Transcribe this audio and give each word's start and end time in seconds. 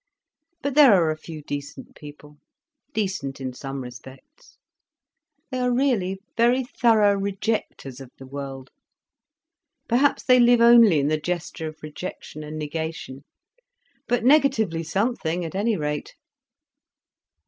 But 0.63 0.73
there 0.73 0.93
are 0.95 1.11
a 1.11 1.15
few 1.15 1.43
decent 1.43 1.93
people, 1.93 2.37
decent 2.91 3.39
in 3.39 3.53
some 3.53 3.81
respects. 3.81 4.57
They 5.51 5.59
are 5.59 5.71
really 5.71 6.17
very 6.35 6.63
thorough 6.63 7.13
rejecters 7.15 8.01
of 8.01 8.09
the 8.17 8.25
world—perhaps 8.25 10.23
they 10.23 10.39
live 10.39 10.59
only 10.59 10.99
in 10.99 11.07
the 11.09 11.19
gesture 11.21 11.67
of 11.67 11.83
rejection 11.83 12.43
and 12.43 12.57
negation—but 12.57 14.23
negatively 14.25 14.81
something, 14.81 15.45
at 15.45 15.53
any 15.53 15.77
rate." 15.77 16.15